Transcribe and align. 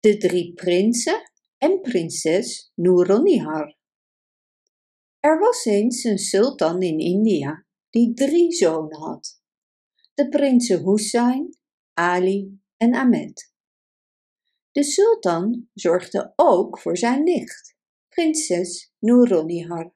de 0.00 0.16
drie 0.16 0.54
prinsen 0.54 1.30
en 1.58 1.80
prinses 1.80 2.72
Nouronihar. 2.74 3.76
Er 5.20 5.38
was 5.38 5.64
eens 5.64 6.04
een 6.04 6.18
sultan 6.18 6.82
in 6.82 6.98
India 6.98 7.66
die 7.90 8.14
drie 8.14 8.52
zonen 8.52 8.98
had. 8.98 9.42
De 10.14 10.28
prinsen 10.28 10.84
Hussein, 10.84 11.56
Ali 11.94 12.60
en 12.76 12.94
Ahmed. 12.94 13.52
De 14.72 14.82
sultan 14.82 15.68
zorgde 15.74 16.32
ook 16.36 16.78
voor 16.78 16.96
zijn 16.96 17.22
nicht, 17.22 17.76
prinses 18.08 18.92
Nouronihar. 18.98 19.94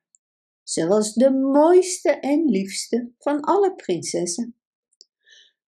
Ze 0.63 0.87
was 0.87 1.15
de 1.15 1.31
mooiste 1.31 2.11
en 2.11 2.45
liefste 2.45 3.13
van 3.19 3.41
alle 3.41 3.75
prinsessen. 3.75 4.57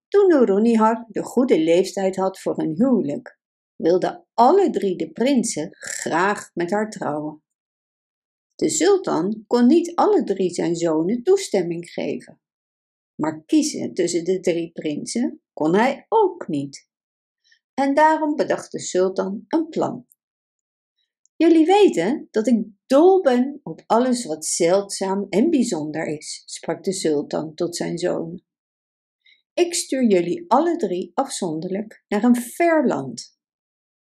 Toen 0.08 0.28
Nouronihar 0.28 1.06
de 1.08 1.24
goede 1.24 1.60
leeftijd 1.60 2.16
had 2.16 2.40
voor 2.40 2.60
een 2.60 2.76
huwelijk, 2.76 3.40
wilden 3.76 4.26
alle 4.34 4.70
drie 4.70 4.98
de 4.98 5.12
prinsen 5.12 5.68
graag 5.72 6.52
met 6.54 6.72
haar 6.72 6.90
trouwen. 6.90 7.44
De 8.56 8.70
sultan 8.70 9.44
kon 9.48 9.68
niet 9.68 9.96
alle 9.96 10.24
drie 10.24 10.54
zijn 10.54 10.76
zonen 10.76 11.24
toestemming 11.24 11.90
geven. 11.90 12.40
Maar 13.16 13.44
kiezen 13.46 13.94
tussen 13.94 14.24
de 14.24 14.40
drie 14.40 14.72
prinsen 14.72 15.42
kon 15.54 15.76
hij 15.76 16.06
ook 16.10 16.48
niet. 16.48 16.90
En 17.74 17.94
daarom 17.94 18.36
bedacht 18.36 18.72
de 18.72 18.80
sultan 18.80 19.46
een 19.48 19.70
plan. 19.70 20.08
Jullie 21.36 21.66
weten 21.66 22.28
dat 22.32 22.48
ik 22.48 22.66
dol 22.86 23.22
ben 23.22 23.60
op 23.64 23.84
alles 23.86 24.26
wat 24.26 24.46
zeldzaam 24.46 25.26
en 25.30 25.50
bijzonder 25.50 26.08
is, 26.08 26.44
sprak 26.46 26.84
de 26.84 26.94
sultan 26.94 27.54
tot 27.54 27.76
zijn 27.76 27.98
zonen. 27.98 28.46
Ik 29.54 29.74
stuur 29.74 30.04
jullie 30.04 30.46
alle 30.48 30.76
drie 30.78 31.12
afzonderlijk 31.14 32.04
naar 32.08 32.24
een 32.24 32.36
ver 32.36 32.88
land. 32.88 33.35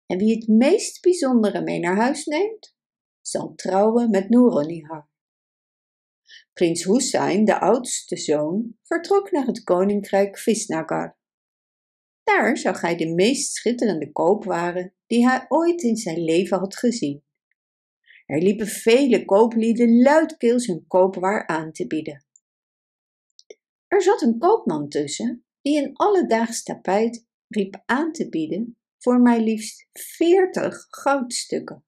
En 0.06 0.18
wie 0.18 0.34
het 0.34 0.48
meest 0.48 1.02
bijzondere 1.02 1.62
mee 1.62 1.78
naar 1.78 1.96
huis 1.96 2.24
neemt, 2.24 2.76
zal 3.20 3.54
trouwen 3.54 4.10
met 4.10 4.28
Nouronihar. 4.28 5.08
Prins 6.52 6.84
Hussein, 6.84 7.44
de 7.44 7.60
oudste 7.60 8.16
zoon, 8.16 8.76
vertrok 8.82 9.30
naar 9.30 9.46
het 9.46 9.64
koninkrijk 9.64 10.38
Visnagar. 10.38 11.18
Daar 12.22 12.56
zag 12.56 12.80
hij 12.80 12.96
de 12.96 13.14
meest 13.14 13.54
schitterende 13.54 14.12
koopwaren 14.12 14.94
die 15.06 15.28
hij 15.28 15.44
ooit 15.48 15.82
in 15.82 15.96
zijn 15.96 16.24
leven 16.24 16.58
had 16.58 16.76
gezien. 16.76 17.24
Er 18.26 18.42
liepen 18.42 18.66
vele 18.66 19.24
kooplieden 19.24 20.02
luidkeels 20.02 20.66
hun 20.66 20.84
koopwaar 20.86 21.46
aan 21.46 21.72
te 21.72 21.86
bieden. 21.86 22.26
Er 23.86 24.02
zat 24.02 24.22
een 24.22 24.38
koopman 24.38 24.88
tussen 24.88 25.44
die 25.60 25.82
een 25.82 25.96
alledaags 25.96 26.62
tapijt 26.62 27.26
riep 27.48 27.82
aan 27.86 28.12
te 28.12 28.28
bieden 28.28 28.78
voor 29.04 29.20
mij 29.20 29.42
liefst 29.42 29.86
veertig 29.92 30.86
goudstukken. 30.88 31.84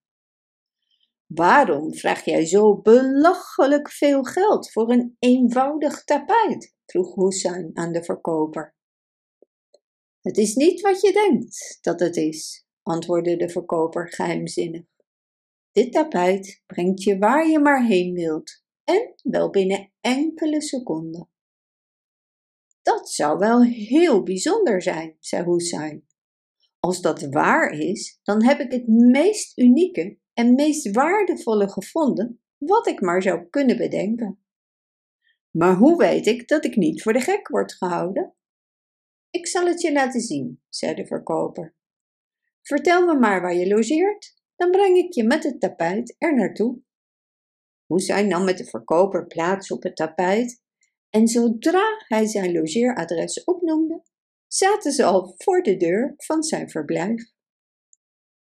Waarom 1.26 1.94
vraag 1.94 2.24
jij 2.24 2.46
zo 2.46 2.80
belachelijk 2.80 3.90
veel 3.90 4.22
geld 4.22 4.72
voor 4.72 4.90
een 4.90 5.16
eenvoudig 5.18 6.04
tapijt? 6.04 6.74
vroeg 6.86 7.14
Hussein 7.14 7.70
aan 7.74 7.92
de 7.92 8.04
verkoper. 8.04 8.74
Het 10.20 10.36
is 10.36 10.54
niet 10.54 10.80
wat 10.80 11.00
je 11.00 11.12
denkt 11.12 11.78
dat 11.80 12.00
het 12.00 12.16
is, 12.16 12.66
antwoordde 12.82 13.36
de 13.36 13.48
verkoper 13.48 14.12
geheimzinnig. 14.12 14.84
Dit 15.72 15.92
tapijt 15.92 16.62
brengt 16.66 17.02
je 17.02 17.18
waar 17.18 17.48
je 17.48 17.58
maar 17.58 17.86
heen 17.86 18.14
wilt 18.14 18.62
en 18.84 19.14
wel 19.22 19.50
binnen 19.50 19.92
enkele 20.00 20.62
seconden. 20.62 21.30
Dat 22.82 23.10
zou 23.10 23.38
wel 23.38 23.62
heel 23.62 24.22
bijzonder 24.22 24.82
zijn, 24.82 25.16
zei 25.20 25.44
Hussein. 25.44 26.05
Als 26.86 27.00
dat 27.00 27.22
waar 27.22 27.70
is, 27.70 28.20
dan 28.22 28.44
heb 28.44 28.58
ik 28.58 28.72
het 28.72 28.86
meest 28.86 29.58
unieke 29.58 30.18
en 30.32 30.54
meest 30.54 30.90
waardevolle 30.90 31.68
gevonden 31.68 32.40
wat 32.58 32.86
ik 32.86 33.00
maar 33.00 33.22
zou 33.22 33.48
kunnen 33.50 33.76
bedenken. 33.76 34.44
Maar 35.50 35.76
hoe 35.76 35.96
weet 35.96 36.26
ik 36.26 36.48
dat 36.48 36.64
ik 36.64 36.76
niet 36.76 37.02
voor 37.02 37.12
de 37.12 37.20
gek 37.20 37.48
word 37.48 37.72
gehouden? 37.72 38.34
Ik 39.30 39.46
zal 39.46 39.66
het 39.66 39.80
je 39.80 39.92
laten 39.92 40.20
zien, 40.20 40.62
zei 40.68 40.94
de 40.94 41.06
verkoper. 41.06 41.76
Vertel 42.62 43.06
me 43.06 43.18
maar 43.18 43.40
waar 43.40 43.54
je 43.54 43.68
logeert, 43.68 44.42
dan 44.56 44.70
breng 44.70 44.96
ik 44.96 45.12
je 45.12 45.24
met 45.24 45.42
het 45.44 45.60
tapijt 45.60 46.14
er 46.18 46.34
naartoe. 46.34 46.80
Hoesijn 47.86 48.28
nam 48.28 48.44
met 48.44 48.58
de 48.58 48.64
verkoper 48.64 49.26
plaats 49.26 49.70
op 49.70 49.82
het 49.82 49.96
tapijt 49.96 50.62
en 51.10 51.28
zodra 51.28 52.04
hij 52.08 52.26
zijn 52.26 52.52
logeeradres 52.52 53.44
opnoemde, 53.44 54.02
zaten 54.56 54.92
ze 54.92 55.04
al 55.04 55.34
voor 55.36 55.62
de 55.62 55.76
deur 55.76 56.14
van 56.16 56.42
zijn 56.42 56.70
verblijf. 56.70 57.32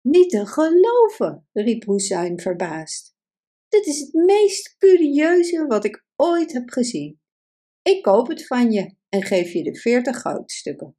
Niet 0.01 0.31
te 0.31 0.47
geloven, 0.47 1.49
riep 1.53 1.85
Hussein 1.85 2.41
verbaasd. 2.41 3.17
Dit 3.69 3.87
is 3.87 4.01
het 4.01 4.13
meest 4.13 4.77
curieuze 4.77 5.67
wat 5.67 5.85
ik 5.85 6.05
ooit 6.17 6.53
heb 6.53 6.69
gezien. 6.71 7.21
Ik 7.83 8.03
koop 8.03 8.29
het 8.29 8.47
van 8.47 8.73
je 8.73 8.95
en 9.09 9.23
geef 9.23 9.53
je 9.53 9.63
de 9.63 9.77
veertig 9.77 10.21
goudstukken. 10.21 10.97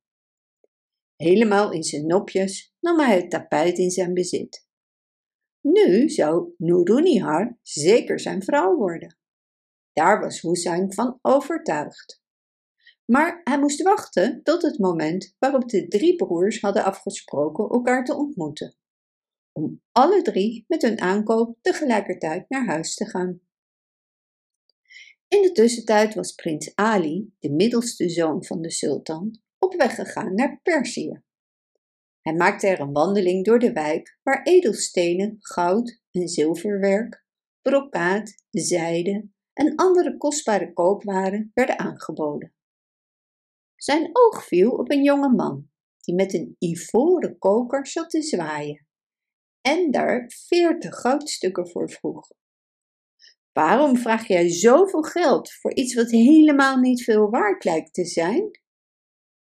Helemaal 1.16 1.72
in 1.72 1.84
zijn 1.84 2.06
nopjes 2.06 2.74
nam 2.80 3.00
hij 3.00 3.16
het 3.16 3.30
tapijt 3.30 3.78
in 3.78 3.92
zijn 3.92 4.14
bezit. 4.14 4.68
Nu 5.62 6.09
zou 6.09 6.54
Nurunihar 6.58 7.58
zeker 7.62 8.20
zijn 8.20 8.44
vrouw 8.44 8.76
worden. 8.76 9.18
Daar 9.94 10.20
was 10.20 10.42
Hussein 10.42 10.94
van 10.94 11.20
overtuigd. 11.22 12.22
Maar 13.12 13.42
hij 13.44 13.59
moest 13.59 13.81
wachten 13.81 14.44
tot 14.44 14.62
het 14.62 14.80
moment 14.80 15.36
waarop 15.40 15.70
de 15.70 15.88
drie 15.88 16.16
broers 16.16 16.62
hadden 16.62 16.84
afgesproken 16.84 17.70
elkaar 17.70 18.03
te 18.03 18.16
ontmoeten 18.16 18.78
om 19.52 19.81
alle 19.92 20.22
drie 20.22 20.66
met 20.68 20.81
hun 20.81 21.02
aankoop 21.02 21.58
tegelijkertijd 21.62 22.50
naar 22.50 22.66
huis 22.66 22.96
te 22.96 23.06
gaan. 23.06 23.42
In 25.28 25.42
de 25.42 25.52
tussentijd 25.52 26.14
was 26.14 26.31
prins 26.31 26.75
Ali, 26.75 27.34
de 27.40 27.52
middelste 27.52 28.09
zoon 28.09 28.46
van 28.46 28.62
de 28.62 28.72
sultan, 28.72 29.40
op 29.59 29.74
weg 29.74 29.96
gegaan 29.96 30.36
naar 30.36 30.59
Perzië. 30.64 31.22
Hij 32.22 32.34
maakte 32.34 32.68
er 32.68 32.80
een 32.80 32.94
wandeling 32.94 33.46
door 33.46 33.59
de 33.59 33.74
wijk 33.74 34.20
waar 34.24 34.44
edelstenen, 34.44 35.36
goud 35.40 36.02
en 36.12 36.28
zilverwerk, 36.28 37.26
brokaat, 37.62 38.44
zijde 38.50 39.30
en 39.53 39.76
andere 39.76 40.18
kostbare 40.18 40.74
koopwaren 40.74 41.52
werden 41.53 41.80
aangeboden. 41.80 42.53
Zijn 43.79 44.09
oog 44.13 44.45
viel 44.45 44.72
op 44.72 44.91
een 44.91 45.03
jonge 45.03 45.29
man 45.29 45.69
die 46.00 46.16
met 46.16 46.34
een 46.34 46.56
ivoren 46.57 47.38
koker 47.38 47.88
zat 47.88 48.09
te 48.09 48.22
zwaaien 48.22 48.88
en 49.62 49.91
daar 49.91 50.31
veertig 50.47 50.95
goudstukken 50.95 51.69
voor 51.69 51.91
vroeg. 51.91 52.28
Waarom 53.51 53.97
vraag 53.97 54.28
jij 54.28 54.50
zoveel 54.50 55.01
geld 55.01 55.51
voor 55.53 55.73
iets 55.73 55.94
wat 55.94 56.12
helemaal 56.12 56.78
niet 56.78 57.03
veel 57.03 57.29
waard 57.29 57.63
lijkt 57.63 57.94
te 57.94 58.06
zijn? 58.06 58.59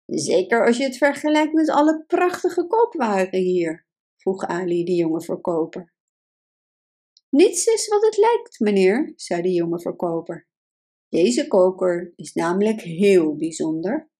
Zeker 0.05 0.65
als 0.65 0.77
je 0.77 0.83
het 0.83 0.97
vergelijkt 0.97 1.53
met 1.53 1.69
alle 1.69 2.03
prachtige 2.07 2.67
koopwaren 2.67 3.39
hier, 3.39 3.85
vroeg 4.17 4.43
Ali 4.43 4.83
de 4.83 4.95
jonge 4.95 5.21
verkoper. 5.21 5.93
Niets 7.29 7.65
is 7.65 7.87
wat 7.87 8.01
het 8.01 8.17
lijkt, 8.17 8.59
meneer, 8.59 9.13
zei 9.15 9.41
de 9.41 9.51
jonge 9.51 9.79
verkoper. 9.79 10.47
Deze 11.09 11.47
koker 11.47 12.13
is 12.15 12.33
namelijk 12.33 12.81
heel 12.81 13.35
bijzonder. 13.35 14.10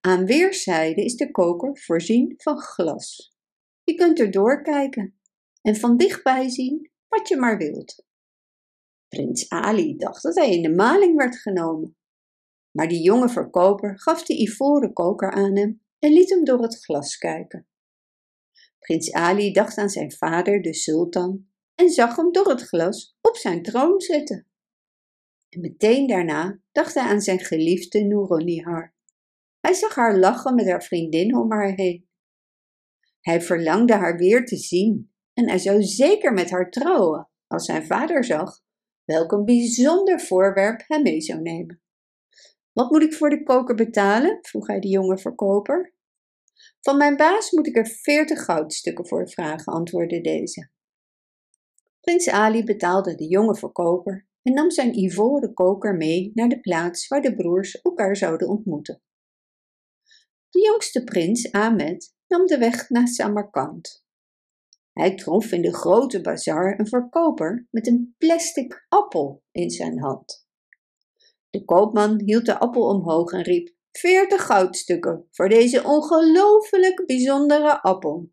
Aan 0.00 0.24
weerszijden 0.24 1.04
is 1.04 1.16
de 1.16 1.30
koker 1.30 1.78
voorzien 1.78 2.34
van 2.36 2.58
glas. 2.58 3.36
Je 3.84 3.94
kunt 3.94 4.20
er 4.20 4.30
doorkijken 4.30 5.18
en 5.62 5.76
van 5.76 5.96
dichtbij 5.96 6.48
zien 6.48 6.90
wat 7.08 7.28
je 7.28 7.36
maar 7.36 7.58
wilt. 7.58 8.04
Prins 9.08 9.48
Ali 9.48 9.96
dacht 9.96 10.22
dat 10.22 10.34
hij 10.34 10.50
in 10.50 10.62
de 10.62 10.74
maling 10.74 11.16
werd 11.16 11.36
genomen. 11.36 11.96
Maar 12.70 12.88
die 12.88 13.02
jonge 13.02 13.28
verkoper 13.28 14.00
gaf 14.00 14.24
de 14.24 14.40
ivoren 14.40 14.92
koker 14.92 15.30
aan 15.30 15.56
hem 15.56 15.82
en 15.98 16.12
liet 16.12 16.30
hem 16.30 16.44
door 16.44 16.62
het 16.62 16.84
glas 16.84 17.16
kijken. 17.16 17.66
Prins 18.78 19.12
Ali 19.12 19.52
dacht 19.52 19.78
aan 19.78 19.90
zijn 19.90 20.12
vader, 20.12 20.62
de 20.62 20.74
sultan, 20.74 21.46
en 21.74 21.90
zag 21.90 22.16
hem 22.16 22.32
door 22.32 22.48
het 22.48 22.62
glas 22.62 23.16
op 23.20 23.36
zijn 23.36 23.62
troon 23.62 24.00
zitten. 24.00 24.46
En 25.48 25.60
meteen 25.60 26.06
daarna 26.06 26.60
dacht 26.72 26.94
hij 26.94 27.04
aan 27.04 27.20
zijn 27.20 27.38
geliefde 27.38 28.04
Nouronihar. 28.04 28.94
Hij 29.62 29.74
zag 29.74 29.94
haar 29.94 30.18
lachen 30.18 30.54
met 30.54 30.68
haar 30.68 30.82
vriendin 30.82 31.36
om 31.36 31.52
haar 31.52 31.72
heen. 31.74 32.08
Hij 33.20 33.40
verlangde 33.40 33.94
haar 33.94 34.16
weer 34.16 34.44
te 34.44 34.56
zien 34.56 35.12
en 35.34 35.48
hij 35.48 35.58
zou 35.58 35.82
zeker 35.82 36.32
met 36.32 36.50
haar 36.50 36.70
trouwen 36.70 37.30
als 37.46 37.64
zijn 37.64 37.86
vader 37.86 38.24
zag 38.24 38.60
welk 39.04 39.32
een 39.32 39.44
bijzonder 39.44 40.20
voorwerp 40.20 40.82
hij 40.86 41.02
mee 41.02 41.20
zou 41.20 41.40
nemen. 41.40 41.82
Wat 42.72 42.90
moet 42.90 43.02
ik 43.02 43.14
voor 43.14 43.30
de 43.30 43.42
koker 43.42 43.74
betalen? 43.74 44.38
vroeg 44.40 44.66
hij 44.66 44.80
de 44.80 44.88
jonge 44.88 45.18
verkoper. 45.18 45.94
Van 46.80 46.96
mijn 46.96 47.16
baas 47.16 47.50
moet 47.50 47.66
ik 47.66 47.76
er 47.76 47.86
veertig 47.86 48.44
goudstukken 48.44 49.06
voor 49.06 49.28
vragen, 49.28 49.72
antwoordde 49.72 50.20
deze. 50.20 50.70
Prins 52.00 52.28
Ali 52.28 52.64
betaalde 52.64 53.14
de 53.14 53.28
jonge 53.28 53.56
verkoper 53.56 54.26
en 54.42 54.52
nam 54.52 54.70
zijn 54.70 54.98
ivoren 54.98 55.54
koker 55.54 55.96
mee 55.96 56.30
naar 56.34 56.48
de 56.48 56.60
plaats 56.60 57.08
waar 57.08 57.22
de 57.22 57.34
broers 57.34 57.80
elkaar 57.80 58.16
zouden 58.16 58.48
ontmoeten. 58.48 59.02
De 60.52 60.60
jongste 60.60 61.04
prins, 61.04 61.52
Ahmed, 61.52 62.14
nam 62.26 62.46
de 62.46 62.58
weg 62.58 62.88
naar 62.88 63.08
Samarkand. 63.08 64.04
Hij 64.92 65.14
trof 65.14 65.52
in 65.52 65.62
de 65.62 65.74
grote 65.74 66.20
bazaar 66.20 66.78
een 66.78 66.86
verkoper 66.86 67.66
met 67.70 67.86
een 67.86 68.14
plastic 68.18 68.86
appel 68.88 69.42
in 69.50 69.70
zijn 69.70 70.00
hand. 70.00 70.46
De 71.50 71.64
koopman 71.64 72.20
hield 72.20 72.46
de 72.46 72.58
appel 72.58 72.82
omhoog 72.82 73.32
en 73.32 73.42
riep: 73.42 73.74
Veertig 73.90 74.46
goudstukken 74.46 75.26
voor 75.30 75.48
deze 75.48 75.84
ongelooflijk 75.84 77.06
bijzondere 77.06 77.82
appel. 77.82 78.30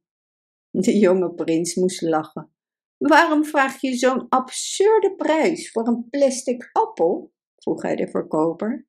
De 0.69 0.98
jonge 0.98 1.33
prins 1.33 1.75
moest 1.75 2.01
lachen. 2.01 2.54
Waarom 2.98 3.45
vraag 3.45 3.81
je 3.81 3.95
zo'n 3.95 4.30
absurde 4.30 5.15
prijs 5.15 5.72
voor 5.72 5.88
een 5.88 6.07
plastic 6.10 6.69
appel? 6.72 7.33
vroeg 7.56 7.81
hij 7.81 7.95
de 7.95 8.07
verkoper. 8.07 8.88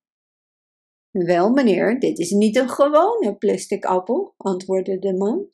Wel, 1.10 1.50
meneer, 1.50 2.00
dit 2.00 2.18
is 2.18 2.30
niet 2.30 2.56
een 2.56 2.68
gewone 2.68 3.36
plastic 3.36 3.84
appel, 3.84 4.34
antwoordde 4.36 4.98
de 4.98 5.14
man. 5.14 5.48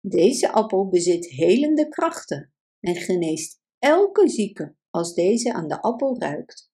Deze 0.00 0.52
appel 0.52 0.88
bezit 0.88 1.26
helende 1.26 1.88
krachten 1.88 2.52
en 2.80 2.94
geneest 2.94 3.60
elke 3.78 4.28
zieke 4.28 4.76
als 4.90 5.14
deze 5.14 5.52
aan 5.52 5.68
de 5.68 5.82
appel 5.82 6.18
ruikt. 6.18 6.70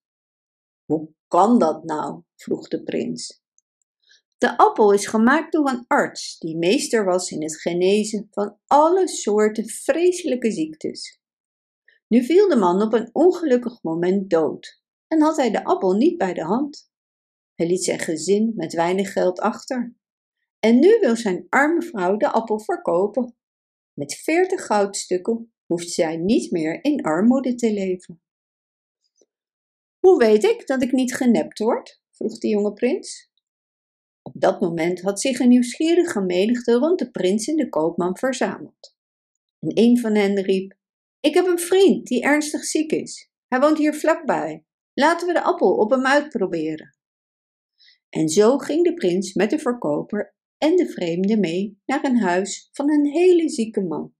Hoe 0.85 1.13
kan 1.27 1.59
dat 1.59 1.83
nou? 1.83 2.21
vroeg 2.35 2.67
de 2.67 2.83
prins. 2.83 3.43
De 4.37 4.57
appel 4.57 4.93
is 4.93 5.07
gemaakt 5.07 5.51
door 5.51 5.69
een 5.69 5.85
arts 5.87 6.37
die 6.37 6.57
meester 6.57 7.05
was 7.05 7.31
in 7.31 7.41
het 7.41 7.61
genezen 7.61 8.27
van 8.31 8.57
alle 8.65 9.07
soorten 9.07 9.67
vreselijke 9.67 10.51
ziektes. 10.51 11.19
Nu 12.07 12.23
viel 12.23 12.49
de 12.49 12.55
man 12.55 12.81
op 12.81 12.93
een 12.93 13.09
ongelukkig 13.11 13.83
moment 13.83 14.29
dood 14.29 14.81
en 15.07 15.21
had 15.21 15.37
hij 15.37 15.51
de 15.51 15.63
appel 15.63 15.93
niet 15.93 16.17
bij 16.17 16.33
de 16.33 16.43
hand. 16.43 16.88
Hij 17.59 17.67
liet 17.67 17.83
zijn 17.83 17.99
gezin 17.99 18.53
met 18.55 18.73
weinig 18.73 19.11
geld 19.11 19.39
achter. 19.39 19.95
En 20.59 20.79
nu 20.79 20.97
wil 20.99 21.15
zijn 21.15 21.45
arme 21.49 21.81
vrouw 21.81 22.17
de 22.17 22.31
appel 22.31 22.59
verkopen. 22.59 23.35
Met 23.93 24.13
veertig 24.13 24.65
goudstukken 24.65 25.53
hoeft 25.65 25.89
zij 25.89 26.17
niet 26.17 26.51
meer 26.51 26.83
in 26.83 27.01
armoede 27.01 27.55
te 27.55 27.73
leven. 27.73 28.21
Hoe 29.99 30.17
weet 30.17 30.43
ik 30.43 30.67
dat 30.67 30.81
ik 30.81 30.91
niet 30.91 31.15
genept 31.15 31.59
word? 31.59 32.01
vroeg 32.11 32.37
de 32.37 32.47
jonge 32.47 32.73
prins. 32.73 33.31
Op 34.21 34.33
dat 34.35 34.61
moment 34.61 35.01
had 35.01 35.21
zich 35.21 35.39
een 35.39 35.49
nieuwsgierige 35.49 36.21
menigte 36.21 36.73
rond 36.73 36.99
de 36.99 37.11
prins 37.11 37.47
en 37.47 37.55
de 37.55 37.69
koopman 37.69 38.17
verzameld. 38.17 38.95
En 39.59 39.71
een 39.73 39.99
van 39.99 40.15
hen 40.15 40.41
riep: 40.41 40.77
Ik 41.19 41.33
heb 41.33 41.45
een 41.45 41.59
vriend 41.59 42.07
die 42.07 42.23
ernstig 42.23 42.63
ziek 42.63 42.91
is. 42.91 43.31
Hij 43.47 43.59
woont 43.59 43.77
hier 43.77 43.93
vlakbij. 43.93 44.65
Laten 44.93 45.27
we 45.27 45.33
de 45.33 45.41
appel 45.41 45.75
op 45.75 45.89
hem 45.89 46.05
uitproberen. 46.05 46.98
En 48.09 48.29
zo 48.29 48.57
ging 48.57 48.83
de 48.83 48.93
prins 48.93 49.33
met 49.33 49.49
de 49.49 49.59
verkoper 49.59 50.35
en 50.57 50.75
de 50.75 50.87
vreemde 50.87 51.37
mee 51.37 51.81
naar 51.85 52.03
een 52.03 52.19
huis 52.19 52.69
van 52.71 52.91
een 52.91 53.05
hele 53.05 53.49
zieke 53.49 53.81
man. 53.81 54.13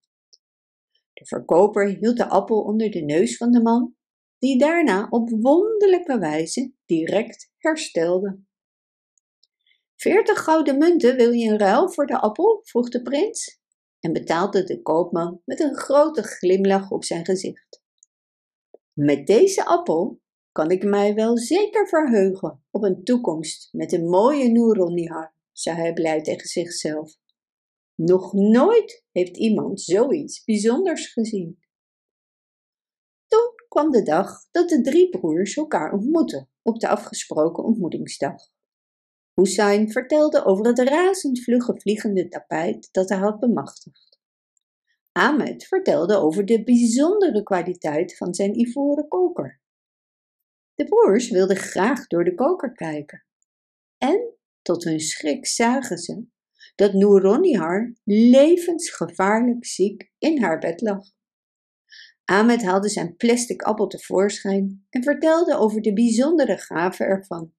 De 1.13 1.25
verkoper 1.25 1.87
hield 1.87 2.17
de 2.17 2.27
appel 2.27 2.61
onder 2.61 2.91
de 2.91 3.01
neus 3.01 3.37
van 3.37 3.51
de 3.51 3.61
man, 3.61 3.95
die 4.37 4.57
daarna 4.57 5.07
op 5.09 5.29
wonderlijke 5.29 6.19
wijze 6.19 6.73
direct 6.85 7.51
herstelde. 7.57 8.39
Veertig 9.95 10.43
gouden 10.43 10.77
munten 10.77 11.15
wil 11.15 11.31
je 11.31 11.43
in 11.43 11.57
ruil 11.57 11.91
voor 11.91 12.05
de 12.05 12.19
appel? 12.19 12.59
vroeg 12.63 12.89
de 12.89 13.01
prins 13.01 13.59
en 13.99 14.13
betaalde 14.13 14.63
de 14.63 14.81
koopman 14.81 15.41
met 15.45 15.59
een 15.59 15.75
grote 15.75 16.23
glimlach 16.23 16.91
op 16.91 17.03
zijn 17.03 17.25
gezicht. 17.25 17.83
Met 18.93 19.27
deze 19.27 19.65
appel 19.65 20.21
kan 20.51 20.71
ik 20.71 20.83
mij 20.83 21.13
wel 21.15 21.37
zeker 21.37 21.87
verheugen 21.87 22.63
op 22.71 22.83
een 22.83 23.03
toekomst 23.03 23.69
met 23.71 23.91
een 23.91 24.09
mooie 24.09 24.51
Noeronihar, 24.51 25.33
zei 25.51 25.77
hij 25.77 25.93
blij 25.93 26.21
tegen 26.21 26.47
zichzelf. 26.47 27.17
Nog 27.95 28.33
nooit 28.33 29.05
heeft 29.11 29.37
iemand 29.37 29.81
zoiets 29.81 30.43
bijzonders 30.43 31.13
gezien. 31.13 31.59
Toen 33.27 33.53
kwam 33.67 33.91
de 33.91 34.03
dag 34.03 34.47
dat 34.51 34.69
de 34.69 34.81
drie 34.81 35.09
broers 35.09 35.55
elkaar 35.55 35.93
ontmoetten 35.93 36.49
op 36.61 36.79
de 36.79 36.87
afgesproken 36.87 37.63
ontmoetingsdag. 37.63 38.51
Hussein 39.33 39.91
vertelde 39.91 40.45
over 40.45 40.65
het 40.65 40.79
razend 40.79 41.43
vlugge 41.43 41.79
vliegende 41.79 42.27
tapijt 42.27 42.89
dat 42.91 43.09
hij 43.09 43.17
had 43.17 43.39
bemachtigd. 43.39 44.19
Ahmed 45.11 45.63
vertelde 45.63 46.17
over 46.17 46.45
de 46.45 46.63
bijzondere 46.63 47.43
kwaliteit 47.43 48.17
van 48.17 48.33
zijn 48.33 48.59
ivoren 48.59 49.07
koker. 49.07 49.61
De 50.79 50.85
broers 50.85 51.29
wilden 51.29 51.57
graag 51.57 52.07
door 52.07 52.23
de 52.23 52.35
koker 52.35 52.71
kijken. 52.71 53.25
En 53.97 54.33
tot 54.61 54.83
hun 54.83 54.99
schrik 54.99 55.47
zagen 55.47 55.97
ze 55.97 56.25
dat 56.75 56.93
Nouronihar 56.93 57.93
levensgevaarlijk 58.03 59.65
ziek 59.65 60.11
in 60.17 60.41
haar 60.41 60.59
bed 60.59 60.81
lag. 60.81 61.03
Ahmed 62.25 62.63
haalde 62.63 62.89
zijn 62.89 63.15
plastic 63.15 63.61
appel 63.61 63.87
tevoorschijn 63.87 64.85
en 64.89 65.03
vertelde 65.03 65.57
over 65.57 65.81
de 65.81 65.93
bijzondere 65.93 66.57
gave 66.57 67.03
ervan. 67.03 67.53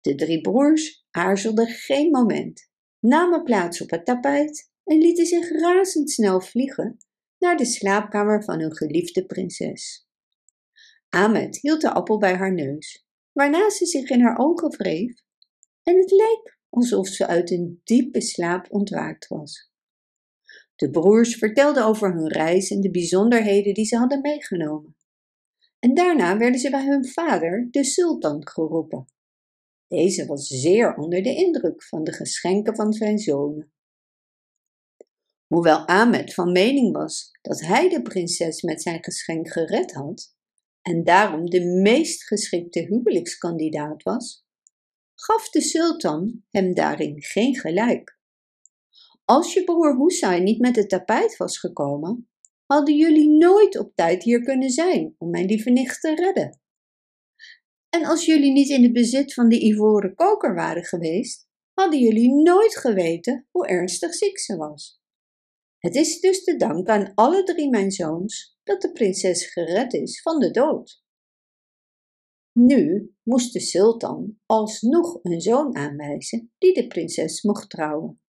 De 0.00 0.14
drie 0.14 0.40
broers 0.40 1.06
aarzelden 1.10 1.66
geen 1.66 2.10
moment, 2.10 2.70
namen 2.98 3.42
plaats 3.42 3.82
op 3.82 3.90
het 3.90 4.04
tapijt 4.04 4.70
en 4.84 4.98
lieten 4.98 5.26
zich 5.26 5.50
razendsnel 5.50 6.40
vliegen 6.40 6.96
naar 7.38 7.56
de 7.56 7.64
slaapkamer 7.64 8.44
van 8.44 8.60
hun 8.60 8.76
geliefde 8.76 9.26
prinses. 9.26 10.07
Ahmed 11.08 11.56
hield 11.60 11.80
de 11.80 11.92
appel 11.92 12.18
bij 12.18 12.34
haar 12.34 12.54
neus, 12.54 13.06
waarna 13.32 13.70
ze 13.70 13.86
zich 13.86 14.10
in 14.10 14.20
haar 14.20 14.38
ogen 14.38 14.70
wreef 14.70 15.22
en 15.82 15.96
het 15.98 16.10
leek 16.10 16.58
alsof 16.68 17.08
ze 17.08 17.26
uit 17.26 17.50
een 17.50 17.80
diepe 17.84 18.20
slaap 18.20 18.66
ontwaakt 18.70 19.26
was. 19.26 19.70
De 20.76 20.90
broers 20.90 21.36
vertelden 21.36 21.84
over 21.84 22.14
hun 22.14 22.28
reis 22.28 22.70
en 22.70 22.80
de 22.80 22.90
bijzonderheden 22.90 23.74
die 23.74 23.84
ze 23.84 23.96
hadden 23.96 24.20
meegenomen. 24.20 24.96
En 25.78 25.94
daarna 25.94 26.36
werden 26.36 26.60
ze 26.60 26.70
bij 26.70 26.86
hun 26.86 27.08
vader, 27.08 27.68
de 27.70 27.84
sultan, 27.84 28.48
geroepen. 28.48 29.06
Deze 29.86 30.26
was 30.26 30.46
zeer 30.46 30.94
onder 30.94 31.22
de 31.22 31.34
indruk 31.34 31.82
van 31.82 32.04
de 32.04 32.12
geschenken 32.12 32.76
van 32.76 32.92
zijn 32.92 33.18
zonen. 33.18 33.72
Hoewel 35.46 35.86
Ahmed 35.86 36.34
van 36.34 36.52
mening 36.52 36.92
was 36.92 37.30
dat 37.42 37.60
hij 37.60 37.88
de 37.88 38.02
prinses 38.02 38.62
met 38.62 38.82
zijn 38.82 39.04
geschenk 39.04 39.52
gered 39.52 39.92
had, 39.92 40.36
en 40.82 41.04
daarom 41.04 41.50
de 41.50 41.64
meest 41.64 42.26
geschikte 42.26 42.80
huwelijkskandidaat 42.80 44.02
was, 44.02 44.46
gaf 45.14 45.50
de 45.50 45.60
sultan 45.60 46.44
hem 46.50 46.74
daarin 46.74 47.22
geen 47.22 47.56
gelijk. 47.56 48.18
Als 49.24 49.54
je 49.54 49.64
broer 49.64 49.96
Hussein 49.96 50.42
niet 50.42 50.58
met 50.58 50.76
het 50.76 50.88
tapijt 50.88 51.36
was 51.36 51.58
gekomen, 51.58 52.28
hadden 52.66 52.96
jullie 52.96 53.28
nooit 53.28 53.78
op 53.78 53.92
tijd 53.94 54.22
hier 54.22 54.42
kunnen 54.42 54.70
zijn 54.70 55.14
om 55.18 55.30
mijn 55.30 55.46
lieve 55.46 55.70
nicht 55.70 56.00
te 56.00 56.14
redden. 56.14 56.60
En 57.88 58.04
als 58.04 58.24
jullie 58.24 58.52
niet 58.52 58.68
in 58.68 58.82
het 58.82 58.92
bezit 58.92 59.34
van 59.34 59.48
de 59.48 59.64
ivoren 59.64 60.14
koker 60.14 60.54
waren 60.54 60.84
geweest, 60.84 61.48
hadden 61.74 62.00
jullie 62.00 62.32
nooit 62.32 62.76
geweten 62.76 63.46
hoe 63.50 63.66
ernstig 63.66 64.14
ziek 64.14 64.38
ze 64.38 64.56
was. 64.56 65.00
Het 65.78 65.94
is 65.94 66.20
dus 66.20 66.44
te 66.44 66.56
danken 66.56 66.94
aan 66.94 67.12
alle 67.14 67.42
drie 67.42 67.68
mijn 67.68 67.90
zoons 67.90 68.57
dat 68.68 68.82
de 68.82 68.92
prinses 68.92 69.52
gered 69.52 69.92
is 69.92 70.22
van 70.22 70.38
de 70.38 70.50
dood. 70.50 71.02
Nu 72.52 73.14
moest 73.22 73.52
de 73.52 73.60
sultan 73.60 74.38
alsnog 74.46 75.18
een 75.22 75.40
zoon 75.40 75.76
aanwijzen 75.76 76.52
die 76.58 76.74
de 76.74 76.86
prinses 76.86 77.42
mocht 77.42 77.70
trouwen. 77.70 78.20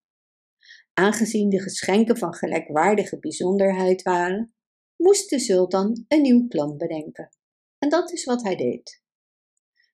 Aangezien 0.94 1.50
de 1.50 1.62
geschenken 1.62 2.18
van 2.18 2.34
gelijkwaardige 2.34 3.20
bijzonderheid 3.20 4.02
waren, 4.02 4.54
moest 4.96 5.30
de 5.30 5.40
sultan 5.40 6.06
een 6.08 6.22
nieuw 6.22 6.48
plan 6.48 6.78
bedenken. 6.78 7.30
En 7.78 7.90
dat 7.90 8.12
is 8.12 8.24
wat 8.24 8.44
hij 8.44 8.56
deed. 8.56 9.04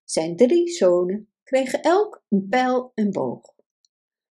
Zijn 0.03 0.35
drie 0.35 0.69
zonen 0.69 1.33
kregen 1.43 1.81
elk 1.81 2.23
een 2.29 2.47
pijl 2.49 2.91
en 2.93 3.11
boog. 3.11 3.55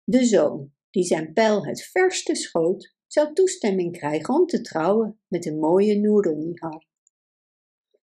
De 0.05 0.25
zoon 0.25 0.73
die 0.91 1.05
zijn 1.05 1.33
pijl 1.33 1.67
het 1.67 1.83
verste 1.83 2.35
schoot, 2.35 2.97
zou 3.09 3.33
toestemming 3.33 3.99
krijgen 3.99 4.35
om 4.35 4.47
te 4.47 4.61
trouwen 4.61 5.21
met 5.29 5.43
de 5.43 5.55
mooie 5.55 6.01
Noeronihar. 6.01 6.87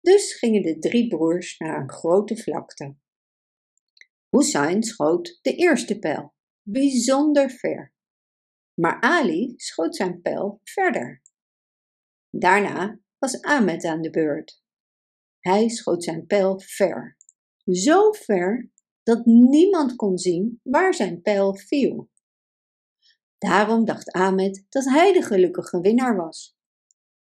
Dus 0.01 0.33
gingen 0.33 0.61
de 0.61 0.79
drie 0.79 1.07
broers 1.07 1.57
naar 1.57 1.81
een 1.81 1.89
grote 1.89 2.37
vlakte. 2.37 2.95
Hussein 4.29 4.83
schoot 4.83 5.39
de 5.41 5.55
eerste 5.55 5.99
pijl, 5.99 6.33
bijzonder 6.61 7.49
ver. 7.49 7.93
Maar 8.73 9.01
Ali 9.01 9.53
schoot 9.55 9.95
zijn 9.95 10.21
pijl 10.21 10.61
verder. 10.63 11.21
Daarna 12.29 12.99
was 13.17 13.41
Ahmed 13.41 13.85
aan 13.85 14.01
de 14.01 14.09
beurt. 14.09 14.63
Hij 15.39 15.69
schoot 15.69 16.03
zijn 16.03 16.25
pijl 16.25 16.59
ver, 16.59 17.17
zo 17.65 18.11
ver 18.11 18.71
dat 19.03 19.25
niemand 19.25 19.95
kon 19.95 20.17
zien 20.17 20.59
waar 20.63 20.93
zijn 20.93 21.21
pijl 21.21 21.55
viel. 21.55 22.09
Daarom 23.37 23.85
dacht 23.85 24.11
Ahmed 24.11 24.65
dat 24.69 24.85
hij 24.85 25.13
de 25.13 25.21
gelukkige 25.21 25.81
winnaar 25.81 26.15
was. 26.15 26.57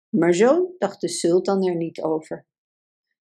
Maar 0.09 0.33
zo 0.33 0.75
dacht 0.77 1.01
de 1.01 1.07
sultan 1.07 1.67
er 1.67 1.75
niet 1.75 2.01
over. 2.01 2.47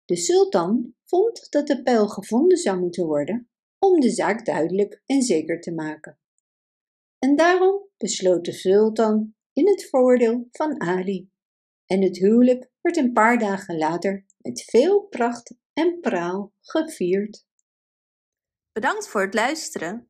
De 0.05 0.17
sultan 0.17 0.95
vond 1.05 1.51
dat 1.51 1.67
de 1.67 1.83
pijl 1.83 2.09
gevonden 2.09 2.59
zou 2.59 2.81
moeten 2.81 3.07
worden 3.07 3.51
om 3.79 4.01
de 4.01 4.11
zaak 4.11 4.45
duidelijk 4.45 5.03
en 5.07 5.23
zeker 5.23 5.61
te 5.61 5.73
maken. 5.73 6.19
En 7.19 7.37
daarom 7.37 7.89
besloot 7.97 8.45
de 8.45 8.53
sultan 8.53 9.35
in 9.53 9.69
het 9.69 9.89
voordeel 9.89 10.49
van 10.51 10.81
Ali. 10.81 11.31
En 11.87 12.03
het 12.03 12.17
huwelijk 12.17 12.71
werd 12.81 12.97
een 12.97 13.13
paar 13.13 13.39
dagen 13.39 13.79
later 13.79 14.27
met 14.39 14.63
veel 14.63 15.01
pracht 15.01 15.55
en 15.73 16.01
praal 16.01 16.53
gevierd. 16.61 17.47
Bedankt 18.73 19.09
voor 19.09 19.21
het 19.21 19.35
luisteren. 19.35 20.10